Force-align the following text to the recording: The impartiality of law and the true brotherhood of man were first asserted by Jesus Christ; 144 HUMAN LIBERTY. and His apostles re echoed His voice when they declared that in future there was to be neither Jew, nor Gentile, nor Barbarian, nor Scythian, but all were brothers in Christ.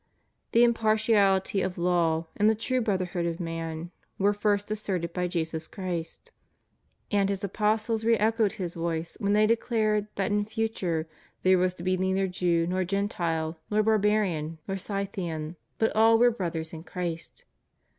The 0.53 0.63
impartiality 0.63 1.61
of 1.61 1.77
law 1.77 2.25
and 2.35 2.49
the 2.49 2.55
true 2.55 2.81
brotherhood 2.81 3.27
of 3.27 3.39
man 3.39 3.91
were 4.17 4.33
first 4.33 4.71
asserted 4.71 5.13
by 5.13 5.27
Jesus 5.27 5.67
Christ; 5.67 6.31
144 7.11 7.13
HUMAN 7.13 7.21
LIBERTY. 7.21 7.21
and 7.21 7.29
His 7.29 7.43
apostles 7.43 8.03
re 8.03 8.17
echoed 8.17 8.51
His 8.53 8.73
voice 8.73 9.15
when 9.19 9.33
they 9.33 9.45
declared 9.45 10.07
that 10.15 10.31
in 10.31 10.43
future 10.45 11.07
there 11.43 11.59
was 11.59 11.75
to 11.75 11.83
be 11.83 11.97
neither 11.97 12.25
Jew, 12.27 12.65
nor 12.65 12.83
Gentile, 12.83 13.59
nor 13.69 13.83
Barbarian, 13.83 14.57
nor 14.67 14.77
Scythian, 14.77 15.55
but 15.77 15.95
all 15.95 16.17
were 16.17 16.31
brothers 16.31 16.73
in 16.73 16.81
Christ. 16.81 17.45